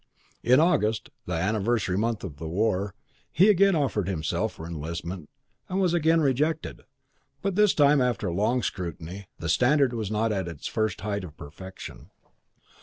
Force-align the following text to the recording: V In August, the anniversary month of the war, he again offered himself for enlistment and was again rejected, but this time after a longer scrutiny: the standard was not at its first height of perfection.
V 0.43 0.51
In 0.53 0.59
August, 0.59 1.11
the 1.27 1.33
anniversary 1.35 1.95
month 1.95 2.23
of 2.23 2.37
the 2.37 2.47
war, 2.47 2.95
he 3.31 3.49
again 3.51 3.75
offered 3.75 4.07
himself 4.07 4.53
for 4.53 4.65
enlistment 4.65 5.29
and 5.69 5.79
was 5.79 5.93
again 5.93 6.21
rejected, 6.21 6.81
but 7.43 7.53
this 7.53 7.75
time 7.75 8.01
after 8.01 8.25
a 8.25 8.33
longer 8.33 8.63
scrutiny: 8.63 9.27
the 9.37 9.47
standard 9.47 9.93
was 9.93 10.09
not 10.09 10.31
at 10.31 10.47
its 10.47 10.65
first 10.65 11.01
height 11.01 11.23
of 11.23 11.37
perfection. 11.37 12.09